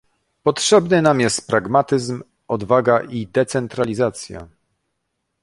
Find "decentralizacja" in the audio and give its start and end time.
3.27-4.47